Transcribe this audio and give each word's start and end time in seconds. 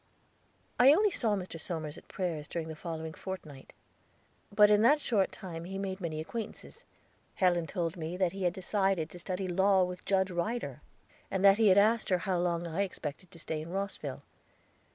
I 0.79 0.93
only 0.93 1.11
saw 1.11 1.35
Mr. 1.35 1.59
Somers 1.59 1.95
at 1.95 2.07
prayers 2.07 2.47
during 2.47 2.69
the 2.69 2.75
following 2.75 3.13
fortnight. 3.13 3.71
But 4.51 4.71
in 4.71 4.81
that 4.81 4.99
short 4.99 5.31
time 5.31 5.65
he 5.65 5.77
made 5.77 6.01
many 6.01 6.19
acquaintances. 6.19 6.85
Helen 7.35 7.67
told 7.67 7.95
me 7.97 8.17
that 8.17 8.31
he 8.31 8.41
had 8.45 8.53
decided 8.53 9.11
to 9.11 9.19
study 9.19 9.47
law 9.47 9.83
with 9.83 10.03
Judge 10.03 10.31
Ryder, 10.31 10.81
and 11.29 11.45
that 11.45 11.59
he 11.59 11.67
had 11.67 11.77
asked 11.77 12.09
her 12.09 12.17
how 12.17 12.39
long 12.39 12.65
I 12.65 12.81
expected 12.81 13.29
to 13.29 13.37
stay 13.37 13.61
in 13.61 13.69
Rosville. 13.69 14.23